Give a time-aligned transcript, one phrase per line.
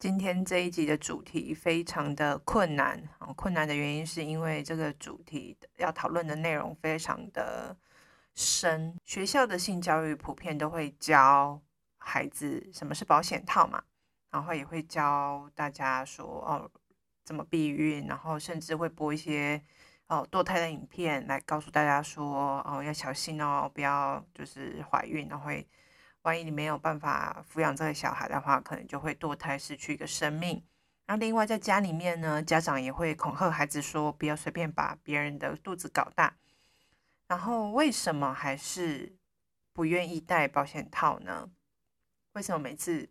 [0.00, 7.76] 今天这一集的主题非常的困难啊，困难的原因是因为这个主题要讨论的内容非常的
[8.34, 8.96] 深。
[9.04, 11.60] 学校的性教育普遍都会教
[11.98, 13.82] 孩子什么是保险套嘛，
[14.30, 16.70] 然后也会教大家说哦
[17.22, 19.62] 怎么避孕，然后甚至会播一些
[20.06, 25.68] 哦堕胎的影片来告诉大家说哦要小心哦，不要就是怀孕，然后会。
[26.22, 30.62] 万一你没有办法抚养这个小孩的话，可能就会堕胎，失去一个生命。
[31.06, 36.36] 那另外在家里面呢，家长也会恐吓孩子说，不要随便把别人的肚子搞大。
[37.26, 39.16] 然后为什么还是
[39.72, 41.50] 不愿意戴保险套呢？
[42.34, 43.08] 为什么每次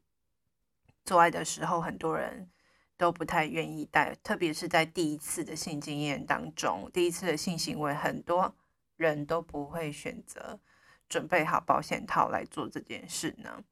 [1.04, 2.50] 做爱的时候，很多人
[2.96, 4.16] 都不太愿意戴？
[4.24, 8.56] 特别是在第一次的性经验当中，第一次的性行为，很多
[8.98, 10.60] 人都不会选择。
[11.10, 13.64] 准备好保险套来做这件事呢？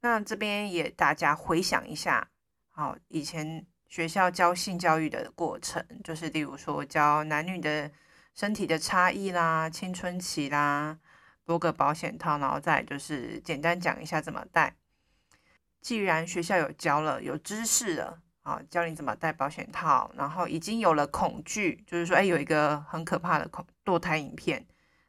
[0.00, 2.28] 那这边也大家回想一下，
[2.68, 7.90] 好，以前学校教性教育的过程，就是例如说教男女的
[8.34, 10.98] 身体的差异啦、青春期啦，
[11.46, 14.76] 多个保险套，然后再就是简单讲一下怎么戴。
[15.80, 24.66] 既然学校有教了，有知识了，啊，教你怎么戴保险套，然后已经有了恐惧，就是说，哎，有一个很可怕的恐堕胎影片，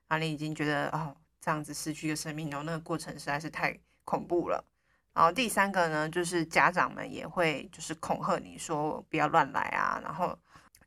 [0.07, 1.17] 啊，你已经觉得哦。
[1.45, 4.65] 这样子失去一个生命，然后那个过程实在是太恐怖了。
[5.13, 10.35] 然后第三个呢，就是家长们也会就是恐吓你说不要乱来啊，然后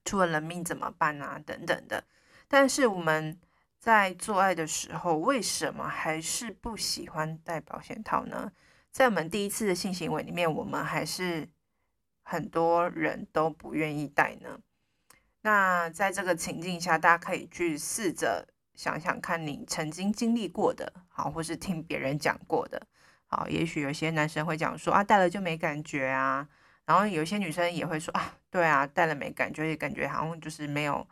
[0.05, 2.03] 出了人命怎么办啊，等等的。
[2.49, 3.39] 但是我们
[3.79, 8.51] 在做爱的时候，为什么还是不喜欢戴保险套呢？
[8.91, 11.49] 在我们第一次的性行为里面，我们还是
[12.25, 14.59] 很多人都不愿意戴呢。
[15.43, 18.49] 那在这个情境下，大家可以去试着。
[18.79, 22.81] 想想看你曾经经历过的，好，或是听别人讲过的，
[23.27, 26.49] 好，也许有些男生会讲说啊，戴了就没感觉啊，
[26.87, 31.05] 然后有些女生也会说啊，对啊，戴了没感觉，也感觉好像就是没有，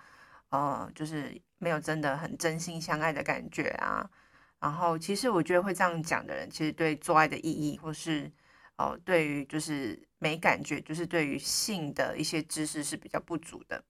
[0.50, 4.08] 呃，就是没有真的很真心相爱的感觉啊。
[4.60, 8.30] 然后其实我觉得会这样讲的人，其实对做爱的意义，或是
[8.78, 13.82] 哦、对于就是没感觉，就是对于性的一些知识是比较不足的。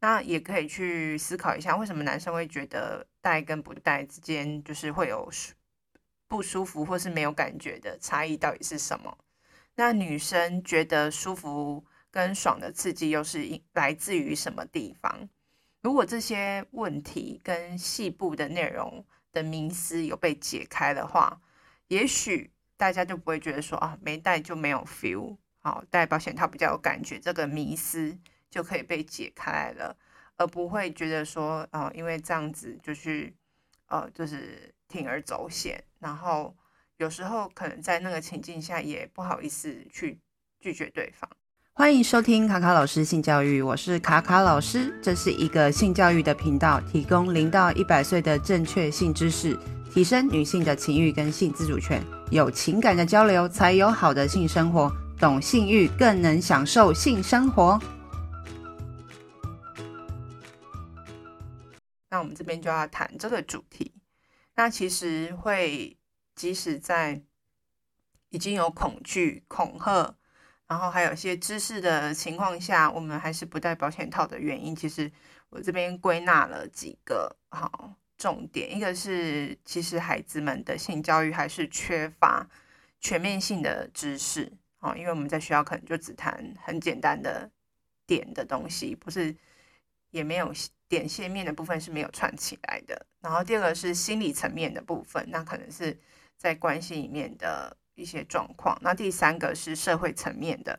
[0.00, 5.28] 那也可以去思考一下，为什么男生会觉得戴跟不戴之间就是会有
[6.28, 9.18] 不舒服或是没有感觉的差异到底是什么？
[9.74, 15.28] 那女生觉得舒服跟爽的刺激又是来自于什么地方？
[15.80, 21.40] 如果这些问题跟细部的内容的迷思有被解开的话，
[21.88, 28.16] 也许大家就不会觉得说啊，没戴就没有 feel，好，戴保险套比较有感觉，这个迷思。
[28.48, 29.94] 就可以被解开了，
[30.36, 33.32] 而不会觉得说，呃，因为这样子就是，
[33.88, 36.54] 呃，就是铤而走险，然后
[36.98, 40.18] 有时候可能在那个情境下也不好意思去
[40.60, 41.28] 拒绝对方。
[41.72, 49.58] 欢迎收听卡卡老师性教育，我是卡卡老师，这是一个性教育的频道，提供零到一百岁的正确性知识，
[49.92, 57.78] 提升女性的情欲跟性自主权，有情感的交流才有好的性生活，懂性欲更能享受性生活。
[62.16, 63.92] 那我们这边就要谈这个主题。
[64.54, 65.94] 那其实会，
[66.34, 67.20] 即使在
[68.30, 70.14] 已经有恐惧、恐吓，
[70.66, 75.12] 然后还有一些知识的情况下，我们还是不戴保险套的原因，其实
[75.50, 78.74] 我这边归纳了几个好重点。
[78.74, 82.48] 一个是，其实孩子们的性教育还是缺乏
[82.98, 87.50] 全面性的知识啊，因为我们在学校可能就只谈很简单的
[88.06, 89.36] 点的东西，不是
[90.16, 90.52] 也没有。
[90.88, 95.98] 点线面的部分是没有串起来的，然后第二个是心理层面的部分，那可能是
[96.36, 98.78] 在关系里面的一些状况。
[98.80, 100.78] 那第三个是社会层面的，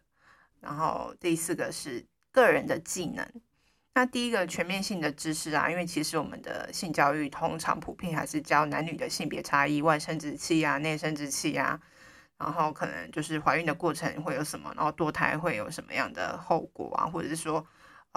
[0.61, 3.27] 然后第四个是个人的技能。
[3.95, 11.77] 那第一个全面性的知识啊，因为其实我们的性教育通常普遍还是教男女的性别差异、外生殖器啊、内生殖器啊，
[12.37, 17.67] 然后可能就是怀孕的过程会有什么，然后堕胎会有什么样的后果啊，或者是说。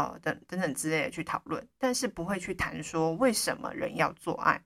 [0.00, 4.62] 哦，等等等之类的去讨论，但是不会去谈说为什么人要做爱。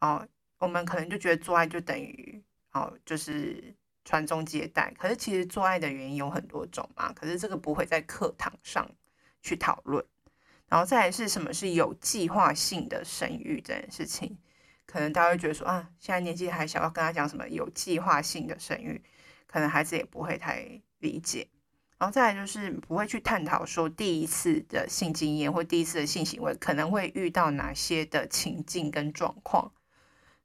[0.00, 0.26] 哦，
[0.58, 2.40] 我们可能就觉得做爱就等于
[2.72, 3.74] 哦，就是
[4.04, 4.94] 传宗接代。
[4.96, 8.88] 可是其实做爱的原因有很多种嘛，可是这个不会在课堂上
[9.42, 10.04] 去讨论。
[10.68, 14.36] 然后再来是什么是有计划性的生育这件事情，
[14.84, 19.02] 可能大家会觉得说啊，现在年纪还小，要跟他讲什么有计划性的生育，
[19.46, 21.48] 可能孩子也不会太理解。
[21.98, 29.72] 然后再来就是不会去探讨说第一次的性经验或第一次的性行为可能会遇到哪些的情境跟状况。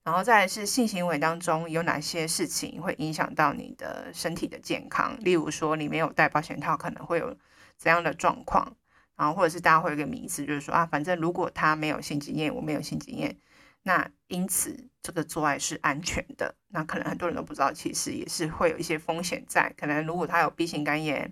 [0.03, 7.38] 然后再来是性行为当中有哪些事情会影响到你的身体的健康，例如说你没有戴保险套可能会有
[7.77, 8.75] 怎样的状况，
[9.15, 13.38] 然后或者是大家会有一个迷思，就是说啊，反正如果他没有性经验，我没有性经验，
[13.83, 16.56] 那因此这个做爱是安全的。
[16.69, 19.71] 那可能很多人都不知道，其实也是会有一些风险在。
[19.77, 21.31] 可能如果他有 B 型肝炎，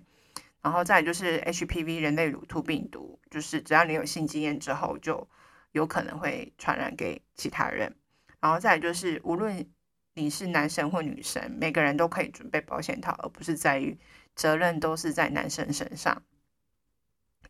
[0.62, 5.28] 然后再就是 HPV 人类乳突病毒，就是只要你有性经验之后，就
[5.72, 7.96] 有可能会传染给其他人。
[8.40, 9.66] 然后再就是，无论
[10.14, 13.98] 你是男生或女生，每个人都可以准备保险套，而不是在于
[14.34, 16.22] 责任都是在男生身上。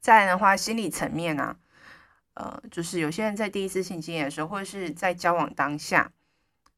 [0.00, 1.56] 再的话，心理层面啊，
[2.34, 6.12] 呃，就是有些人在第一次性经验的时候，或者是在交往当下，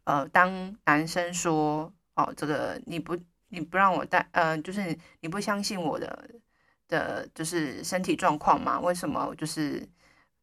[0.05, 3.17] 呃，当男生说哦，这个你不
[3.53, 6.29] 你不让我带，呃，就是你不相信我的
[6.89, 8.81] 的，就是身体状况嘛？
[8.81, 9.87] 为什么就是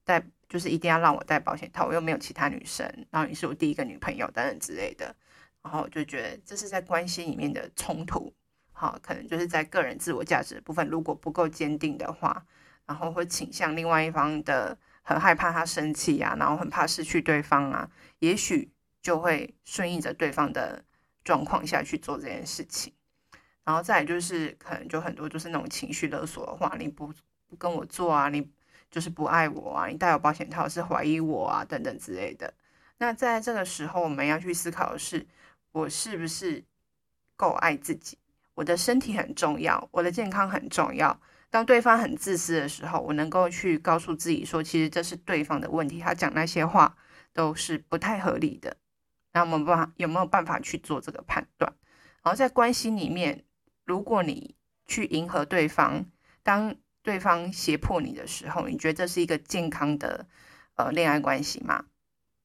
[0.06, 0.24] 带？
[0.50, 5.16] 就是一定要让我带保险套，我又没有其他女生，然后你是我第一个女朋友等等之类的，
[5.62, 8.34] 然后就觉得这是在关系里面的冲突，
[8.72, 12.44] 好，可能就是在个人自我价值部分，如果不够坚定的话，
[12.88, 18.72] 然后会倾向另外一方的很害怕他生气啊，然后很怕失去对方啊，也许
[19.04, 20.84] 就会顺应着对方的
[21.24, 22.92] 状况下去做这件事情，
[23.64, 27.14] 然后再就是可能就很多就是那种情绪勒索的话，你不
[27.48, 28.52] 不跟我做啊，你。
[28.92, 32.52] 就是不爱我啊，你戴有保险套是怀疑我啊，等等之类的。
[32.98, 35.28] 那在这个时候，我们要去思考的是，
[35.72, 36.64] 我是不是
[37.36, 38.18] 够爱自己？
[38.56, 41.22] 我的身体很重要，我的健康很重要。
[41.52, 46.98] 当对方很自私的时候，我能够去告诉自己说，其实这是对方的问题，他讲那些话
[47.32, 48.76] 都是不太合理的。
[49.34, 51.72] 那我们办有没有办法去做这个判断？
[52.24, 53.44] 然后在关系里面，
[53.90, 54.56] 如果你
[54.86, 56.06] 去迎合对方，
[56.44, 60.28] 当对方胁迫你的时候，你觉得这是一个健康的
[60.76, 61.88] 呃恋爱关系吗？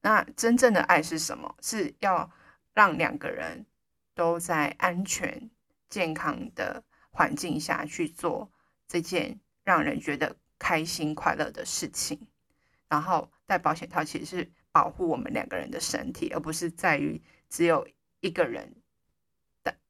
[0.01, 1.55] 那真正的爱是什么？
[1.61, 2.31] 是要
[2.73, 3.67] 让两个人
[4.15, 5.51] 都在安全、
[5.87, 8.51] 健康的环境下去做
[8.87, 12.27] 这件让人觉得开心、快乐的事情。
[12.89, 17.87] 然后戴保险套其实是保护我们两个人的身体，而不是在于只有
[18.21, 18.75] 一个人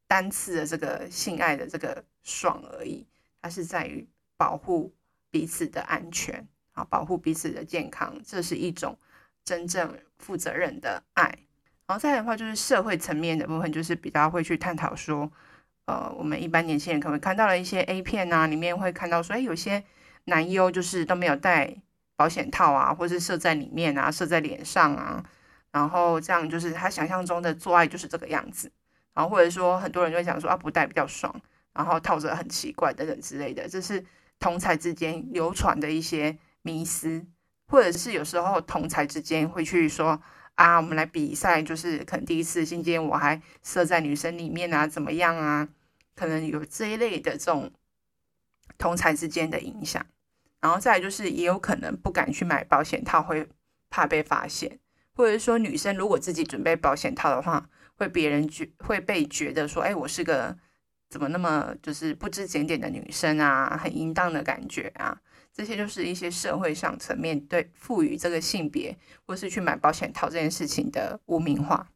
[0.07, 3.05] 单次的这个性爱的这个爽而已，
[3.41, 4.07] 它是在于。
[4.37, 4.93] 保护
[5.31, 8.99] 彼此的安全，啊，保护彼此的健康，这是一种
[9.45, 11.23] 真正负责任的爱。
[11.87, 15.31] 然后再来的话，就是社会层面的部分，就是比较会去探讨说，
[15.85, 19.81] 呃，我们一般年轻人可能看到了一些 A 片啊，里面会看到说，哎，有些
[20.25, 21.73] 男优就是都没有戴
[22.17, 25.23] 保险套啊，或是射在里面啊，射在脸上啊，
[25.71, 28.69] 然后这样就是他想象中的做爱就是这个样子，
[29.15, 31.33] 然后或者说很多人就会想说啊，不戴比较爽，
[31.73, 34.05] 然后套着很奇怪等等之类的，这是。
[34.37, 37.25] 同才之间流传的一些迷思，
[37.69, 40.21] 或者是有时候同才之间会去说
[40.55, 45.69] 啊，我们来比赛，就是可能第一次性经验我还射在女生里面啊，怎么样啊？
[46.15, 47.71] 可能有这一类的这种
[48.77, 50.05] 同才之间的影响，
[50.59, 53.47] 然后再来就是也有可能不敢去买保险套，会
[53.89, 54.79] 怕被发现，
[55.15, 60.57] 或者是说女生如果自己准备保险套的话，会别人觉会被觉得说，哎，我是个。
[61.07, 65.17] 怎么那么就是不知检点的女生啊，很淫荡的感觉啊，
[65.53, 71.87] 这些就是一些社会上层面对赋予这个性别或是去买保险套这件事情的污名化。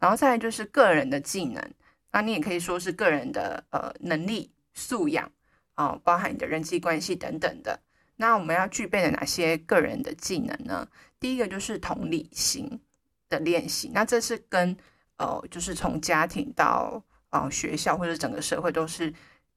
[0.00, 1.62] 然后再来就是个人的技能，
[2.10, 5.30] 那你也可以说是个人的呃能力素养
[5.74, 7.78] 啊、包含你的人际关系等等的。
[8.16, 10.88] 那我们要具备的哪些个人的技能呢？
[11.20, 12.80] 第一个就是同理心
[13.28, 14.76] 的练习，那这是跟
[15.18, 19.12] 呃就是从家庭到啊，学校或者整个社会都是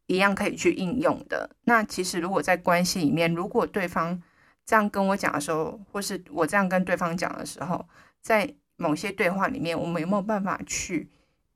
[0.08, 1.50] 一样可以去应用的。
[1.63, 4.22] 那其实如果在关系里面，如果对方
[4.65, 7.88] 这样跟我讲的时候，或是我这样跟对方讲的时候，
[8.22, 11.10] 在某些对话里面，我们有没有办法去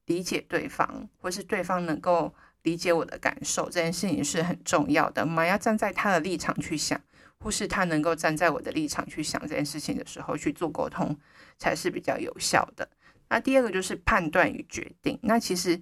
[0.05, 2.33] 理解对方，或是对方能够
[2.63, 5.23] 理解我的感受，这件事情是很重要的。
[5.23, 6.99] 我们要站在他的立场去想，
[7.39, 11.17] 或是他能够站在我的立场去想这件事情的时候去做沟通，
[11.57, 12.87] 才是比较有效的。
[13.29, 15.19] 那第二个就是判断与决定。
[15.23, 15.81] 那其实。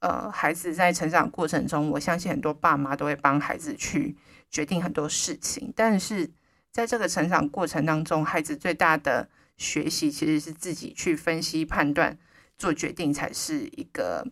[0.00, 4.16] 呃，孩子在成长过程中，我相信很多爸妈都会帮孩子去
[4.48, 5.72] 决定很多事情。
[5.74, 6.30] 但是
[6.70, 12.16] 在这个成长过程当中，孩子最大的学习其实是自己去分析、判断、
[12.56, 14.24] 做决定，才是一个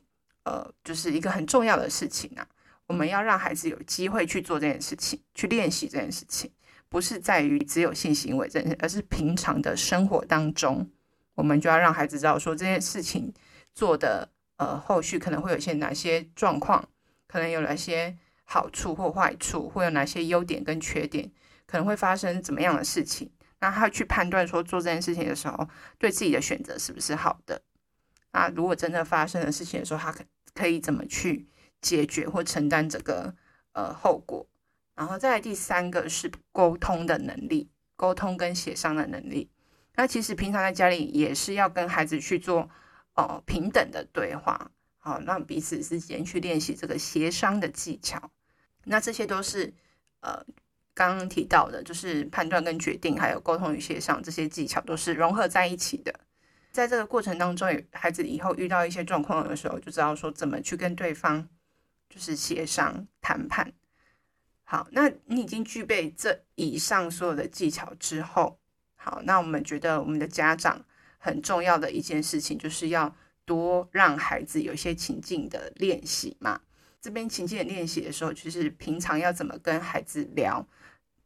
[0.45, 2.47] 呃，就是一个很重要的事情啊。
[2.87, 6.49] 我们要让孩子有机会去做这件事情，去练习这件事情，
[6.89, 10.89] 不是在于只有性行为这件事，而是平常的生活当中，
[11.37, 13.33] 我们就要让孩子知道说这件事情
[13.73, 14.29] 做的。
[14.59, 16.83] 呃，后续可能会有一些哪些状况，
[17.27, 21.31] 可能有哪些好处或坏处，会有哪些优点跟缺点，
[21.67, 23.31] 可能会发生怎么样的事情？
[23.61, 27.61] 那那他去判断说做这件事情的时候，对自己的选择是不是好的。
[28.31, 30.25] 那如果真的发生的事情的时候，他可
[30.55, 31.49] 可以怎么去
[31.81, 33.35] 解决或承担这个
[33.73, 34.47] 呃后果？
[34.95, 39.51] 然后再来第三个是沟通的能力，沟通跟协商的能力。
[39.97, 42.61] 那其实平常在家里也是要跟孩子去做
[43.15, 48.31] 哦、呃、平等的对话，好、让彼此之间去练习这个协商的技巧。
[48.85, 49.75] 那这些都是
[50.21, 50.45] 呃
[50.95, 56.15] 刚刚提到的，就是判断跟决定，还有沟通与协商这些技巧都是融合在一起的。
[56.71, 61.49] 在这个过程当中，孩子以后遇到一些状况的时候，就知道说怎么去跟对方
[62.11, 63.73] 就是协商谈判。
[64.63, 68.59] 好，那你已经具备这以上所有的技巧之后，
[69.07, 70.85] 好，那我们觉得我们的家长
[71.17, 76.61] 很重要的一件事情，就是要多让孩子有一些情境的练习嘛。
[77.01, 80.67] 这边情境的练习的时候，就是平常要怎么跟孩子聊，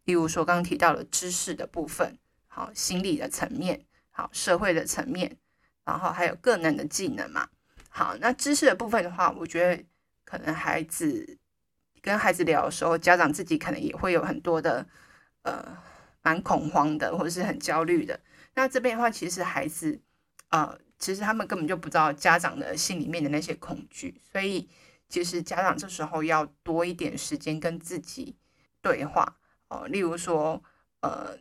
[0.05, 2.19] 例如说刚刚提到了知识的部分，
[2.49, 5.39] 好，心理的层面，好，社会的层面，
[5.87, 7.49] 然后还有个人的技能嘛。
[7.89, 9.83] 好，那知识的部分的话，我觉得
[10.27, 11.39] 可能孩子。
[12.03, 14.87] 跟孩子聊的时候，家长自己可能也会有很多的，
[15.43, 15.77] 呃，
[16.23, 18.19] 蛮恐慌的，或者是很焦虑的。
[18.55, 20.01] 那这边的话，其实孩子，
[20.49, 24.69] 呃，其实他们根本就不知道家长的心里面的那些恐惧，所以
[25.09, 28.37] 其实家长这时候要多一点时间跟自己
[28.83, 29.37] 对话
[29.69, 29.89] 哦、呃。
[29.89, 30.63] 例如说，
[31.01, 31.37] 呃，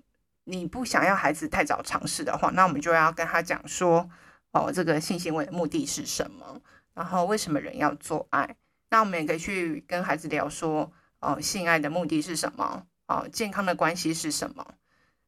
[0.45, 4.09] 你不想要孩子太早尝试的话，那我们就要跟他讲说，
[4.51, 6.61] 哦、这个性行为的目的是什么？
[6.93, 8.55] 然后为什么人要做爱？
[8.89, 12.85] 那我们也可以去跟孩子聊说，哦，性爱的目的是什么？
[13.09, 14.75] 哦，健康的关系是什么？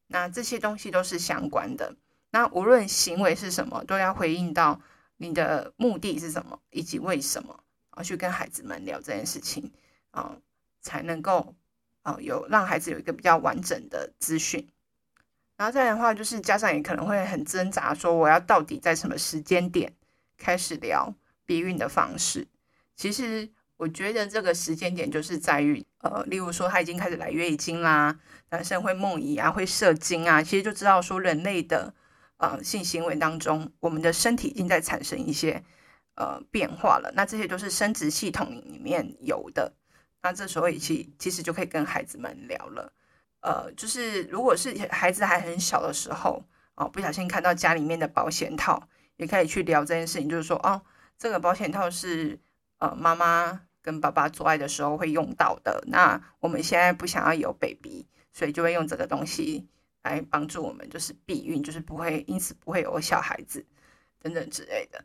[0.06, 1.96] 那这些东西都是相关的。
[2.30, 4.80] 那无论行为是什么，都要回应到
[5.16, 7.58] 你的目的是什么，以及为什么，
[7.90, 9.72] 啊，去跟孩子们聊这件事情，
[10.12, 10.36] 啊，
[10.80, 11.56] 才能够，
[12.02, 14.70] 啊，有让孩子有一个比较完整的资讯。
[15.56, 19.92] 然后再来的话，就是家长也可能会很挣扎，说我要到底在什么时间点
[20.38, 21.12] 开始聊
[21.44, 22.46] 避孕的方式？
[22.94, 28.16] 其实我觉得这个时间点就是在于，呃，例如说他已经开始来月经啦，
[28.50, 31.92] 男生会梦遗啊，会射精啊，其实就知道说人类的
[32.36, 35.64] 呃性行为当中，我们的身体已经在产生一些
[36.14, 37.12] 呃变化了。
[37.16, 39.72] 那这些都是生殖系统里面有的。
[40.22, 42.92] 那这时候其其实就可以跟孩子们聊了。
[43.40, 46.44] 呃，就是如果是孩子还很小的时候，
[46.76, 50.80] 哦，不小心看到家里面的保险套，也可以去聊这件事情，就是说，哦，
[51.18, 52.38] 这个保险套是。
[52.82, 55.84] 呃，妈妈跟爸爸做爱的时候会用到的。
[55.86, 59.68] 那我们现在不想要有 baby，所以就会用这个东西
[60.02, 63.64] 来帮助我们，就是避孕，就是不会因此不会有小孩子
[64.20, 65.04] 等等之类的。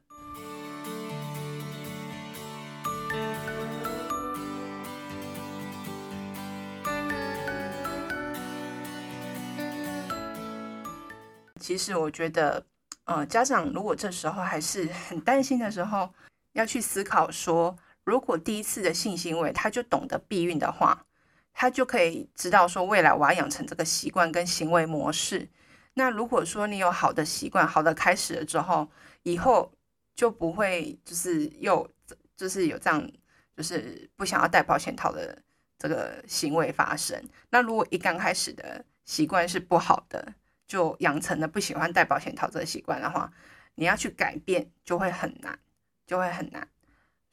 [11.60, 12.65] 其实我觉得，
[13.03, 16.12] 呃，家长如果这时候还是很担心的时候。
[16.57, 21.05] 要去思考说，如果第一次的性行为他就懂得避孕的话，
[21.53, 25.47] 他就可以知道说，未来我要养成这个习惯跟行为模式。
[25.93, 28.89] 那如果说你有好的习惯，好的开始了之后，
[29.21, 29.71] 以后
[30.15, 31.87] 就不会就是又
[32.35, 33.07] 就是有这样
[33.55, 35.37] 就是不想要戴保险套的
[35.77, 37.23] 这个行为发生。
[37.51, 40.33] 那如果一刚开始的习惯是不好的，
[40.67, 43.31] 就养成了不喜欢戴保险套这个习惯的话，
[43.75, 45.59] 你要去改变就会很难。
[46.07, 46.65] 就会很难，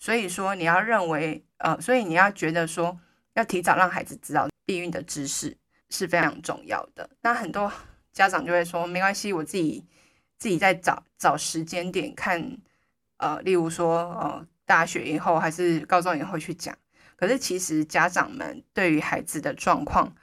[0.00, 2.98] 所以说你要认为，呃，所以你要觉得说，
[3.34, 5.56] 要提早让孩子知道避孕的知识
[5.90, 7.08] 是非常重要的。
[7.22, 7.72] 那很多
[8.12, 9.86] 家长就会说，没关系，我自己
[10.36, 12.58] 自己在找找时间点看，
[13.18, 16.76] 呃，例如说，呃，大学以后还是高中以后去讲。
[17.14, 20.16] 可是其实家长们对于孩子的状况，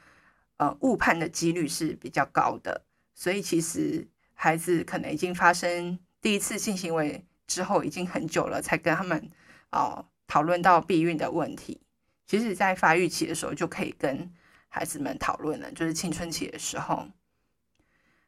[0.57, 2.83] 呃，误判的几率是比较高的，
[3.15, 7.25] 所以其实孩子可能已经发生第一次性行为。
[7.51, 9.29] 之后已经很久了，才跟他们
[9.71, 11.81] 哦讨论到避孕的问题。
[12.25, 14.31] 其实，在发育期的时候就可以跟
[14.69, 17.09] 孩子们讨论了，就是青春期的时候。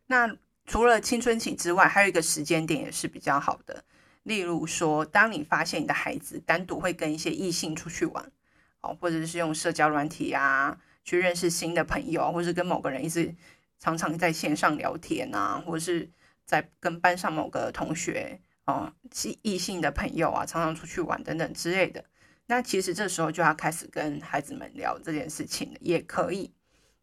[0.07, 3.85] 那除了青春期之外，还有一个时间点也是比较好的。
[4.23, 8.29] 例如说，当你发现你的孩子单独会跟一些异性出去玩，
[8.81, 13.33] 哦，或者是用社交软体啊去认识新的朋友，或是跟某个人一直
[13.79, 16.09] 常常在线上聊天啊，或者是
[16.45, 18.41] 在跟班上某个同学。
[18.65, 18.93] 哦，
[19.23, 22.05] 异异性的朋友啊，常常出去玩等等之类的。
[22.45, 26.53] 那其实这时候就要开始跟孩子们聊这件事情了，也可以。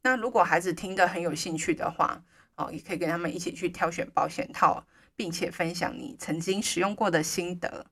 [0.02, 2.22] 那如果孩子听得很有兴趣的话，
[2.56, 4.86] 哦，也可以跟他们一起去挑选保险套，
[5.16, 7.86] 并且分享你曾经使用过的心得。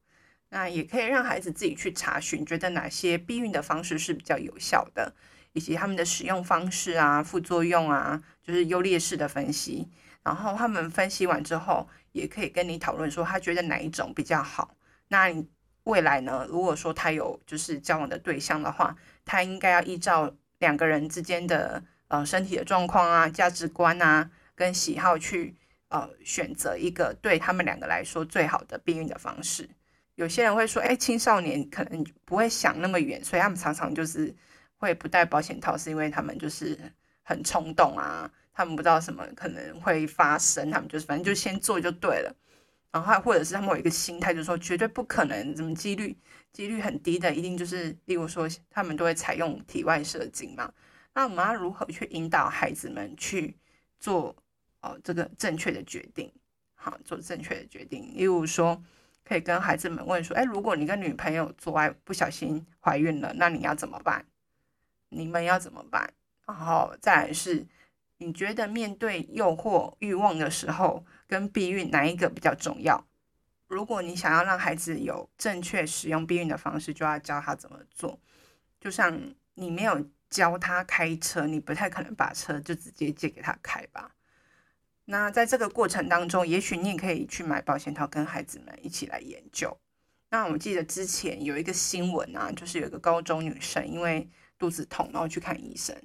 [0.51, 5.15] 那也可以让孩子自己去查询，觉得哪些避孕的方式是比较有效的，
[5.53, 9.89] 以及他们的使用方式啊、副作用啊，就是优劣势的分析。
[10.23, 14.75] 然后他们分析完之后，也可以跟你讨论说他觉得哪一种比较好。
[15.09, 15.49] 那你
[15.85, 16.47] 未来呢？
[16.49, 18.95] 如果说他有就是交往的对象的话，
[19.25, 25.57] 他应该要依照两个人之间的呃身体的状况啊、价值观啊跟喜好去
[25.89, 29.69] 呃选择一个对他们两个来说最好的避孕的方式。
[30.17, 34.35] 有些人会说，哎，青少年可能不会想那么远，所以他们常常就是
[34.77, 36.77] 会不戴保险套，是因为他们就是
[37.23, 42.37] 很冲动啊，他们不知道什么可能会发生，他们就是反正就先做就对了。
[42.91, 46.17] 然后或者是他们有一个心态，就是说绝对不可能，怎么几率
[46.53, 50.73] 几率很低的，一定就是例如说他们都会采用体外射精嘛。
[51.15, 53.57] 那我们要如何去引导孩子们去
[54.01, 54.35] 做
[54.81, 56.33] 哦这个正确的决定？
[56.75, 58.83] 好，做正确的决定，例如说。
[59.25, 64.25] 可以跟孩子们问说：“哎，如果你跟女朋友做爱不小心怀孕了，那你要怎么办？
[65.11, 66.11] 你们要怎么办？
[66.47, 67.67] 然后再来是，
[68.19, 73.07] 你觉得面对诱惑、欲望的时候，跟避孕哪一个比较重要？
[73.67, 78.19] 如果你想要让孩子有正确使用避孕的方式，就要教他怎么做。
[78.81, 84.15] 就像你没有教他开车，你不太可能把车就直接借给他开吧。”
[85.11, 89.79] 那在这个过程当中，也许你也可以去买保险套，跟孩子们一起来研究。
[90.31, 95.97] 那我记得之前有一个新闻啊，就是有一个高中女生因为肚子痛，然后去看医生，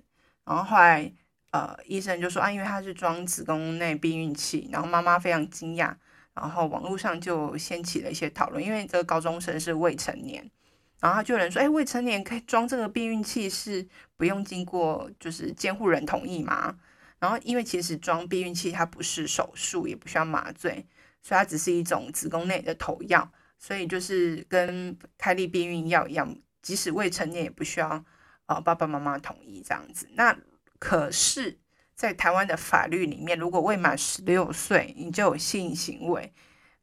[0.46, 1.13] 然后后来
[1.54, 5.94] 呃医生就说啊，因为他是装子宫内避孕器，然后妈妈非常惊讶，
[6.34, 10.50] 然后网络上就掀起了一些讨论，因为这个高中生是未成年，
[11.00, 16.76] 然后就有人说，哎，未成年可以装这个避孕器是不用经过就是监护人同意吗？
[17.20, 20.86] 然后，因为其实装避孕器它不是手术，也不需要麻醉，
[21.22, 28.04] 所以它只是一种子宫内的投药，所以就是跟开立避孕药一样，即使未成年也不需要
[28.48, 30.10] 呃爸爸妈妈同意这样子。
[30.16, 30.36] 那
[30.84, 31.58] 可是，
[31.96, 36.34] 在台湾的法律里面，如果未满十六岁你就有性行为，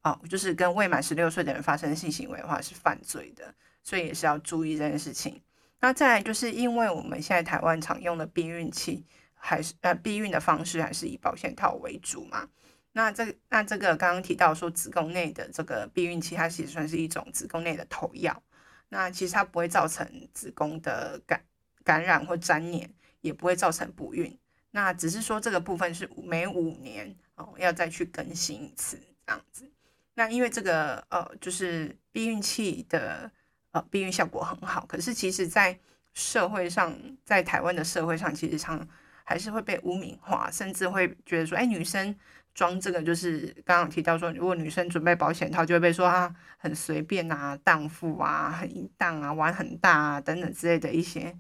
[0.03, 5.43] 哦，就是跟未满十六岁的人发生性行为的话是犯罪的，所以也是要注意这件事情。
[5.81, 9.05] 那再来就是因为我们现在台湾常用的避孕器。
[9.43, 12.47] 还是呃，避孕的方式还是以保险套为主嘛？
[12.93, 18.43] 那这那这个刚刚提到说子宫内的这个避孕器，它其实算是一种子宫内的投药。
[18.91, 21.43] 那其实它不会造成子宫的感
[21.85, 24.39] 感染或粘连，也不会造成不孕。
[24.73, 29.71] 那只是说这个部分是每五年哦要再去更新一次这样子。
[30.15, 33.31] 那因为这个呃就是避孕器的
[33.73, 35.79] 呃避孕效果很好，可是其实在
[36.13, 38.87] 社会上，在台湾的社会上，其实常
[39.25, 42.15] 还是会被污名化，甚至会觉得说，哎，女生
[42.53, 51.35] 装这个就是刚刚提到说，如果女生准备保险套，就会被说啊很随便啊，荡妇啊，很淫荡啊，玩很大啊等等之类的一些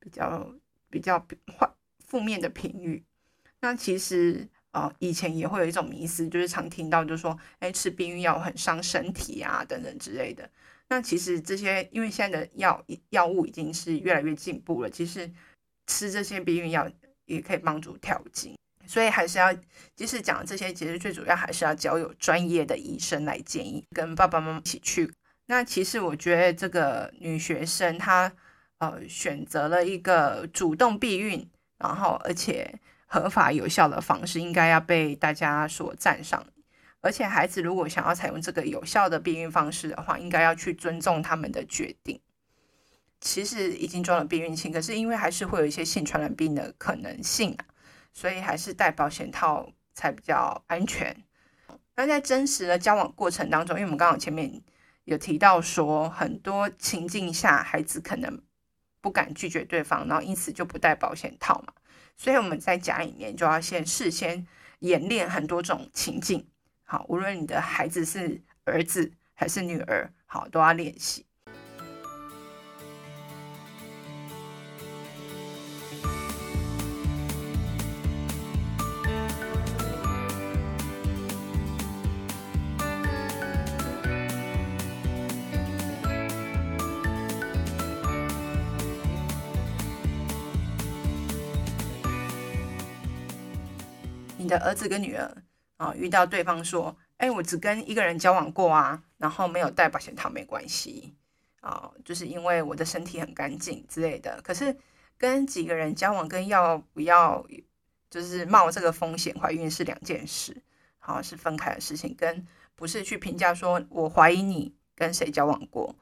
[0.00, 0.52] 比较
[0.96, 1.18] 比较
[1.58, 1.70] 坏
[2.04, 3.04] 负面的评语。
[3.60, 10.50] 那其实呃以前也会有一种迷思，就是常听到就是说，哎，吃避孕药很伤身体啊等等之类的。
[10.88, 15.30] 那其实这些因为现在的药药物已经是越来越进步了，其实
[15.86, 16.90] 吃这些避孕药。
[17.26, 18.56] 也可以帮助调经，
[18.86, 19.52] 所以还是要，
[19.96, 25.12] 即使讲这些，其实最主要还是要交由专业的医生来建议，跟爸爸妈妈一起去。
[25.46, 28.32] 那其实我觉得这个女学生她
[28.78, 36.46] 呃选择了一个主动避孕，然后而且合法有效的方式，应该要被大家所赞赏。
[37.00, 42.20] 而且孩子如果想要采用这个有效的避孕方式的话，应该要去尊重他们的决定。
[43.20, 47.64] 其实已经装了避孕器，可是因为还是会有一些性传染病的可能性啊，
[48.12, 51.16] 所以还是戴保险套才比较安全。
[51.94, 54.60] 那在真实的交往过程当中，因为我们刚刚前面
[55.04, 58.38] 有提到说，很多情境下孩子可能
[59.06, 61.72] 不敢拒绝对方，然后因此就不戴保险套嘛，
[62.16, 64.44] 所以我们在家里面就要先事先
[64.80, 66.44] 演练很多种情境。
[66.82, 71.24] 好，无论你的孩子是儿子还是女儿，好，都要练习。
[94.58, 95.42] 儿子跟女儿
[95.76, 101.14] 啊，遇到对方说：“哎，我只跟一个人交往过啊，然后没有戴保险套，没关系
[101.60, 104.40] 啊，就是因为我的身体很干净之类的。
[104.42, 104.76] 可是
[105.18, 107.46] 跟几个人交往，跟要不要
[108.10, 110.56] 就是冒这个风险怀孕是两件事，
[110.98, 115.94] 好，是分开的事情，跟不是去评价说我怀疑你跟谁交往过，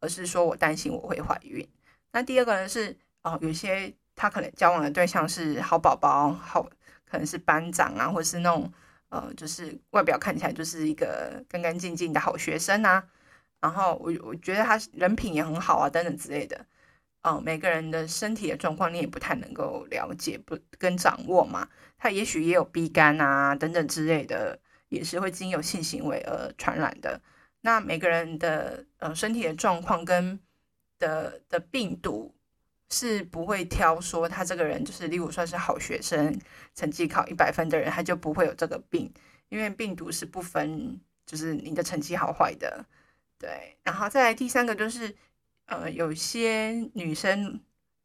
[0.00, 1.66] 而是说我担心我会怀孕。
[2.12, 3.94] 那第二个呢是哦，有些。
[4.16, 6.64] 他可能交往的对象是好宝宝，好
[7.14, 8.68] 可能是班长啊，或是那种
[9.08, 13.04] 呃，就是外表看起来就是一个干干净净的好学生啊。
[13.60, 16.56] 然后我我觉得他人品也很好啊，等等之类的。
[17.22, 21.68] 嗯、呃，每个人的身体的状况你也不太能够了解不跟掌握嘛。
[21.96, 27.20] 他也许也有 B 肝啊等等之类的，也是会经由性行为而传染的。
[27.60, 30.40] 那每个人的呃身体的状况跟
[30.98, 32.34] 的的病毒
[32.90, 36.38] 是不会挑说他这个人就是，例如算是好学生，
[36.74, 39.12] 成绩考一百分的人，他就不会有这个病，
[39.48, 42.84] 因为病毒是不分就是你的成绩好坏的。
[43.38, 45.14] 对，然后再来第三个就是，
[45.66, 47.60] 呃，有些女生，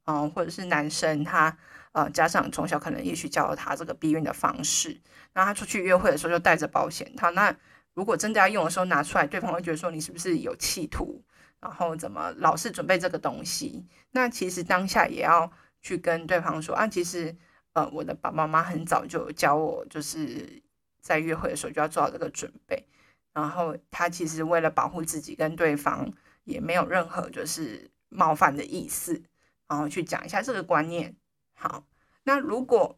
[0.06, 1.56] 嗯、呃，或者是男生，他
[1.92, 5.00] 呃，家长从小可能也许教了他这个避孕的方式，
[5.34, 7.32] 然后他出去约会的时候就带着保险套。
[7.32, 7.56] 那
[7.94, 11.22] 如果真的要用的时候拿出来，对方会觉得说你是不是有企图，
[11.62, 13.86] 然后怎么老是准备这个东西？
[14.12, 17.36] 那其实当下也要去跟对方说啊，其实
[17.74, 20.62] 呃，我的爸爸妈妈很早就教我，就是
[21.02, 22.86] 在约会的时候就要做好这个准备。
[23.34, 26.12] 然后他其实为了保护自己跟对方，
[26.46, 29.22] 也没有任何就是冒犯的意思，
[29.68, 31.16] 然后去讲一下这个观念。
[31.54, 31.86] 好，
[32.24, 32.98] 那如果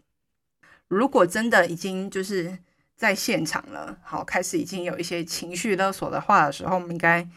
[0.88, 2.58] 如果真的已经就是
[2.96, 7.28] 在现场了，好，开始已经有一些情绪勒索的话的时候，我们应该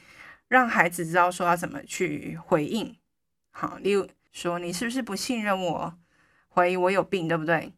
[0.48, 2.96] 让孩子知道说要怎么去回应。
[3.50, 5.98] 好，例如说你是不是不信任我，
[6.48, 7.72] 怀疑我有病，对不对？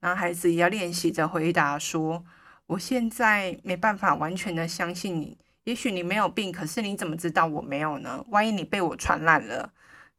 [0.00, 2.24] 然后孩子也要练习着回答说。
[2.66, 8.24] 我现在没办法完全的相信你，也许你没有病，可是你怎么知道我没有呢？
[8.30, 9.70] 万一你被我传染了，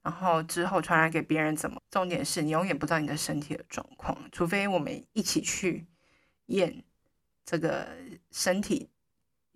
[0.03, 1.81] 然后之后传染给别人怎么？
[1.89, 5.87] 重点是你永远不知道你的身体的状况，除非我们一起去
[6.45, 6.83] 验
[7.43, 7.87] 这个
[8.29, 8.87] 身体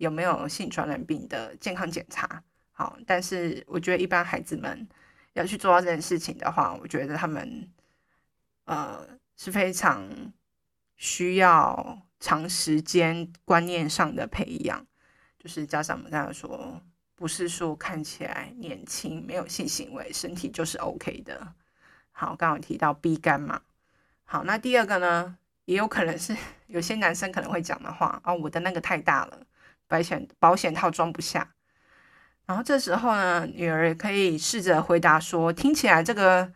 [0.00, 2.42] 有没有性传染病的健康检查。
[2.72, 4.88] 好，但是我觉得一般孩子们
[5.34, 7.70] 要去做到这件事情的话，我觉得他们
[8.64, 10.08] 呃是非常
[10.96, 12.02] 需要。
[12.22, 14.86] 长时间观念上的培养，
[15.38, 16.82] 就是家长们跟他说，
[17.14, 21.54] 不是说看起来年轻没有性行为，身体就是 OK 的。
[22.12, 23.62] 好，刚好提到 B 肝嘛。
[24.24, 26.36] 好，那第二个呢，也有可能是
[26.68, 29.46] 有些男生可能会讲的话啊，我的那个太大了，
[29.90, 31.52] 保险保险套装不下。
[32.46, 36.52] 然后这时候呢，女儿可以试着回答说，听起来这个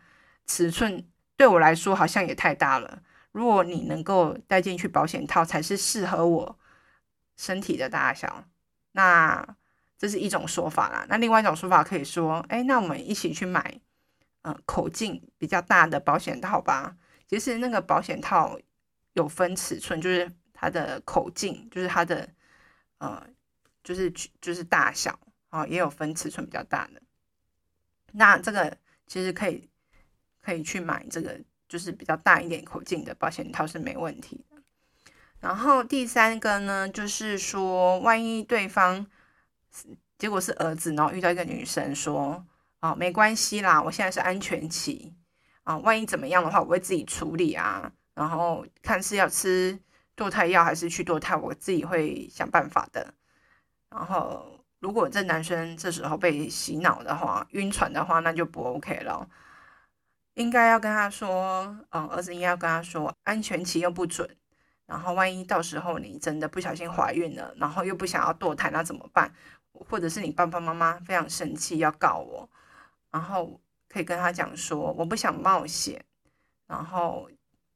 [0.47, 3.01] 尺寸对我来说好像也太大了。
[3.31, 6.59] 如果你能够带进去保险套，才是适合我
[7.35, 8.45] 身体的大小。
[8.93, 9.45] 那
[9.97, 11.05] 这是一种说法啦。
[11.09, 13.79] 那另外一种说法可以说，哎，那我们一起去买，
[14.43, 16.95] 呃，口径比较大的保险套吧。
[17.27, 18.57] 其实那个保险套
[19.13, 22.29] 有分尺寸，就是它的口径，就是它的
[22.97, 23.27] 呃，
[23.83, 27.01] 就是就是大小啊，也有分尺寸比较大的。
[28.13, 28.77] 那这个
[29.07, 29.69] 其实可以
[30.41, 31.39] 可以去买这个。
[31.67, 34.61] 就是比较大一点口径的保险套是没问题的。
[35.39, 39.07] 然后第三个呢，就是说，万一对方
[40.19, 42.45] 结果是儿子，然后遇到一个女生说
[42.81, 45.15] ：“哦，没关系啦，我现在是安全期
[45.63, 47.91] 啊，万一怎么样的话，我会自己处理啊。
[48.13, 49.77] 然后看是要吃
[50.15, 53.13] 堕胎药还是去堕胎，我自己会想办法的。
[53.89, 59.27] 然后如果这男生这时候被洗脑的话，晕船的话，那就不 OK 了。”
[60.35, 64.29] 应该要跟他说，嗯，儿子应该要跟他说，安全期又不准，
[64.85, 69.33] 然后万一到时候你真的不小心怀孕了，然后又不想要堕胎，那怎么办？
[69.71, 72.49] 或者是你爸爸妈妈非常生气要告我，
[73.11, 76.03] 然后可以跟他讲说，我不想冒险，
[76.67, 77.29] 然后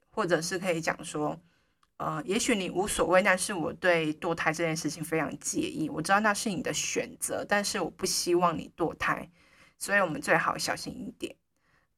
[0.09, 1.39] 或者是可以讲说，
[1.99, 9.29] 呃，也许你无所谓，但是我对堕胎这件事情非常介意，我知道那是你的选择，但是我不希望你堕胎，
[9.77, 11.35] 所以我们最好小心一点。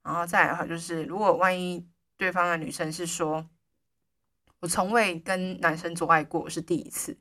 [0.02, 1.88] 然后再来的话，就是如果万一
[2.18, 3.48] 对方的女生是说，
[4.60, 7.20] 我从未跟男生做爱过，我是第一次，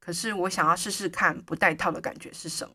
[0.00, 2.74] 可是我想要试试看不戴套的感觉是什么。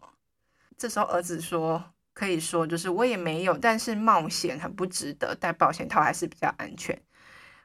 [0.78, 7.02] 这时候儿子说，可以说就是我也没有，但是冒险很不值得，戴保险套还是比较安全。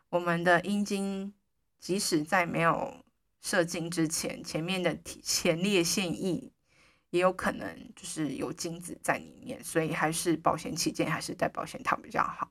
[0.09, 1.35] 我们的阴茎
[1.79, 3.05] 即使在没有
[3.41, 6.53] 射精之前，前面的前列腺液。
[7.11, 12.51] 也有可能就是有精子在里面，所以还是保险起见，还是戴保险套比较好。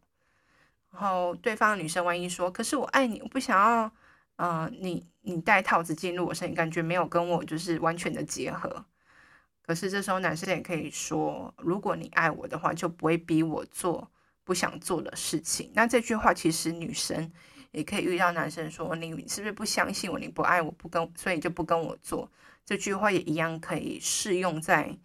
[0.92, 3.92] 然后对方的女生万一说：“可是我爱你，我不想要，
[4.38, 8.84] 呃，你你戴套子进入我身体，感觉没有跟我就是完全的结合。”
[9.62, 14.10] 可是这时候男生也可以说：“如果你爱我的话，就不会逼我做
[14.44, 17.32] 不想做的事情。”那这句话其实女生
[17.72, 20.18] 也可以遇到男生说：“你是不是不相信我？
[20.18, 22.32] 你不爱我，不跟，所以就不跟我做。”
[22.66, 24.98] 这句话也一样可以适用在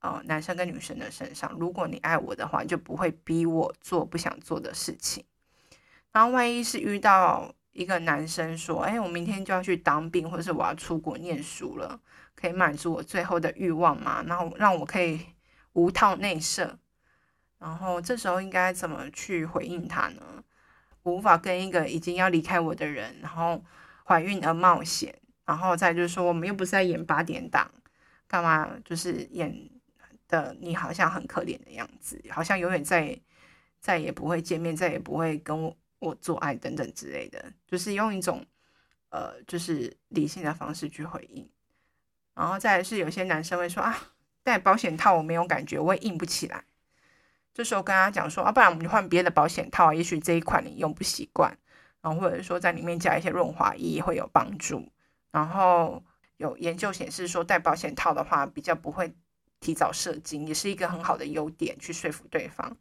[0.00, 1.52] 呃男生跟女生的身上。
[1.58, 5.24] 如果你爱我的话，就不会逼我做不想做的事情。
[6.12, 12.00] 然后万一是遇到一个男生说：“哎，我明天就要去当兵，或者是我要出国念书了，
[12.34, 14.22] 可以满足我最后的欲望吗？
[14.26, 15.20] 然后让我可以
[15.72, 16.78] 无套内射。”
[17.58, 20.22] 然后这时候应该怎么去回应他呢？
[21.02, 23.62] 我无法跟一个已经要离开我的人，然后
[24.04, 25.14] 怀孕而冒险。
[25.46, 27.68] 然后再就是说，我们又不是在演八点档，
[28.28, 29.68] 干嘛就是演
[30.28, 33.18] 的你好像很可怜的样子，好像永远再
[33.80, 38.46] 再也不会见面，再也不会跟我我做爱等等之类的，就是用一种
[39.08, 41.48] 呃就是理性的方式去回应。
[42.34, 44.12] 然后再是有些男生会说啊，
[44.44, 46.64] 戴保险套我没有感觉，我也硬不起来。
[47.52, 51.56] 这时候跟他讲说啊，不然我们就换别的保险套，也许这一款你用不习惯，
[52.00, 54.90] 然后或者说在里面加一些润滑液会有帮助。
[55.32, 56.02] 然后
[56.38, 59.14] 有研究显示说，戴保险套的话比较不会
[59.60, 62.76] 提早射精，也是一个很好的优点，去说服对方。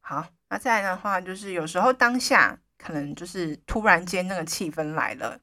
[0.00, 5.38] 好，那再来的话，就是有时候当下可能就是突然间那个气氛来了，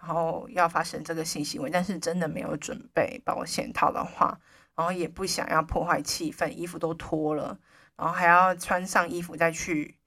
[0.00, 4.38] 然后要发生这个性行为，但是真的没有准备保险套的话，
[4.78, 7.58] 然后也不想要破坏气氛，衣服都脱了，
[7.96, 9.98] 然后还要穿上衣服再去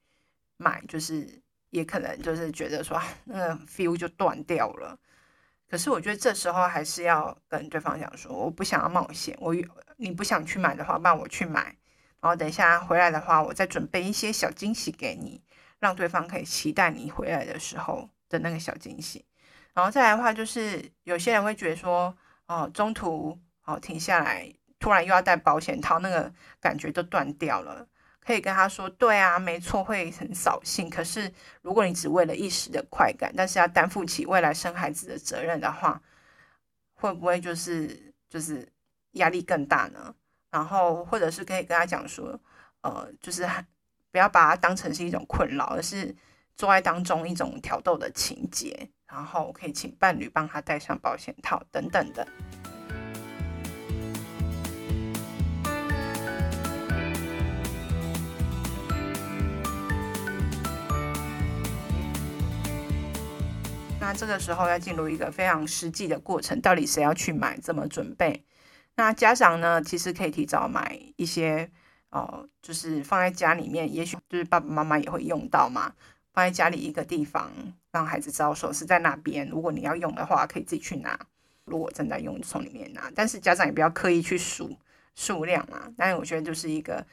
[0.56, 4.98] 买，就是也可能就是觉得说那个 feel 就断掉了。
[5.70, 9.54] 可是我觉得这时候还是要跟对方讲说，我不想要冒险，我
[9.98, 11.64] 你不想去买的话，帮我去买，
[12.22, 15.44] 然后等一下回来的话，我再准备一些小惊喜给你，
[15.80, 19.26] 让对方可以期待你回来的时候的那个小惊喜。
[19.74, 22.16] 然后再来的话，就是有些人会觉得说，
[22.48, 27.88] 哦，中途哦停下来，突然又要戴保险套，那个感觉都断掉了。
[28.20, 30.90] 可以跟他说，对啊，没错，会很扫兴。
[30.90, 36.02] 可是如果你只为了一时的快感，但是要担负起未来生孩子的责任的话，
[36.94, 38.68] 会不会就是就是
[39.14, 40.14] 压力更大呢？
[40.52, 42.40] 然后或者是可以跟他讲说，
[42.82, 43.48] 呃，就是
[44.12, 46.16] 不要把它当成是一种困扰，而是
[46.56, 52.28] 做爱当中一种挑逗的情节，然后可以请伴侣帮他戴上保险套等等的。
[64.12, 68.44] 那这个时候要进入一个非常实际的过程，到底谁要去买，怎么准备？
[68.96, 71.72] 那家长呢，其实可以提早买一些，
[72.10, 75.94] 哦，就是放在家里面，也许就是爸爸妈妈也会用到嘛，
[76.34, 77.50] 放在家里一个地方，
[77.94, 79.48] 让孩子知道说是在那边。
[79.48, 81.18] 如果你要用的话，可以自己去拿；
[81.64, 83.10] 如果正在用，从里面拿。
[83.16, 84.78] 但是家长也不要刻意去数
[85.16, 85.90] 数量嘛。
[85.96, 87.08] 但是我觉得就是一个，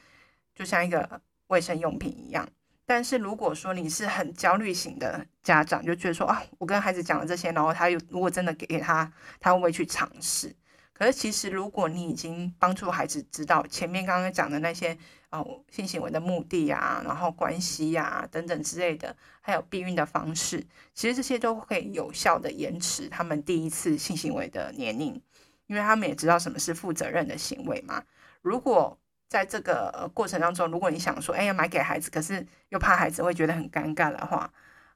[0.53, 2.45] 就像一个卫生用品一样。
[2.89, 10.55] 但是如果说你是很焦虑型的家长，就觉得说啊，我跟孩子讲了这些，然后他又如果真的给他，他会不会去尝试？
[10.91, 14.97] 可是其实如果你已经帮助孩子知道前面刚刚讲的那些
[15.29, 25.21] 哦性行为的目的啊，然后关系呀、等等之类的，还有避孕的方式，其实这些都可以有效的延迟他们第一次性行为的年龄，
[25.67, 28.03] 因为他们也知道什么是负责任的行为嘛。
[28.41, 28.98] 如果
[29.29, 34.51] 在这个过程当中，如果你想说，哎，要买给孩子，可是又怕孩子会觉得很尴尬的话，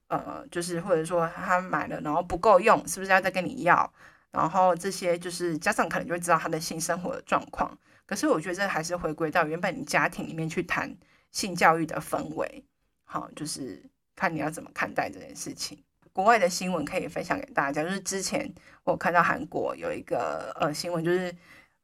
[0.08, 3.94] 呃，就是或者说他买了然后不够用，是不是要再跟你要？
[4.32, 7.78] 然后这些就是家长可能就会知道他的性生活的状况。
[8.08, 10.94] 可是我觉得这还是回归到原本你家庭里面去谈
[11.30, 12.66] 性教育的氛围，
[13.04, 13.84] 好，就是
[14.16, 15.78] 看你要怎么看待这件事情。
[16.12, 18.52] 国外的新闻可以分享给大家，就是之前
[18.84, 21.32] 我看到韩国有一个呃新闻，就是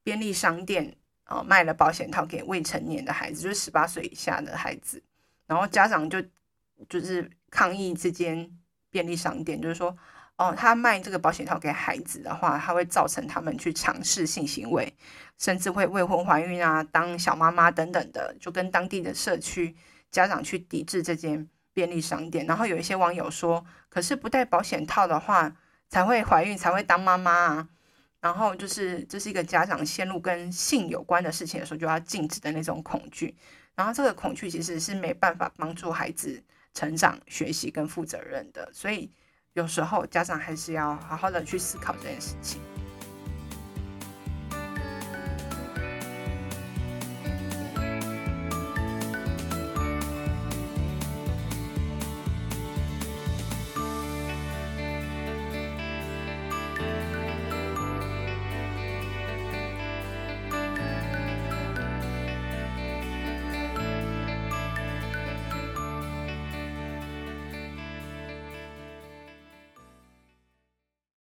[0.02, 0.96] 便利商店。
[1.30, 5.02] 哦，卖了保险套给未成年的孩子，就是十八岁以下的孩子，
[5.46, 6.20] 然后家长就
[6.90, 8.50] 就是抗议这间
[8.90, 9.96] 便利商店，就是说，
[10.38, 14.92] 哦，他卖这个保险套给孩子的话，他会造成他们去尝试性行为，
[15.38, 19.76] 甚至会未婚怀孕啊，当小妈妈等等的，就跟当地的社区
[20.10, 22.48] 家长去抵制这间便利商店。
[22.48, 25.56] 然后有一些网友说，可是不戴保险套的话，
[25.90, 27.70] 才会怀孕，才会当妈妈啊。
[28.22, 33.36] 然后就是这是一个家长陷入跟性有关的事情的时候就要禁止的那种恐惧，
[33.76, 36.42] 然后这个恐惧其实是没办法帮助孩子
[36.74, 39.10] 成长、学习跟负责任的，所以
[39.54, 42.62] 有时候家长还是要好好的去思考这件事情。